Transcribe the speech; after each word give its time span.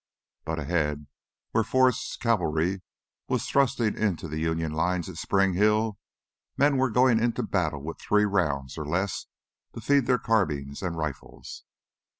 But 0.45 0.57
ahead, 0.57 1.05
where 1.51 1.63
Forrest's 1.63 2.17
cavalry 2.17 2.81
was 3.27 3.45
thrusting 3.45 3.95
into 3.95 4.27
the 4.27 4.39
Union 4.39 4.71
lines 4.71 5.07
at 5.07 5.17
Spring 5.17 5.53
Hill, 5.53 5.99
men 6.57 6.77
were 6.77 6.89
going 6.89 7.19
into 7.19 7.43
battle 7.43 7.83
with 7.83 7.99
three 8.01 8.25
rounds 8.25 8.79
or 8.79 8.85
less 8.87 9.27
to 9.75 9.79
feed 9.79 10.07
their 10.07 10.17
carbines 10.17 10.81
and 10.81 10.97
rifles. 10.97 11.65